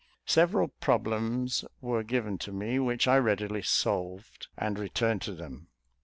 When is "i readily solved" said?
3.07-4.47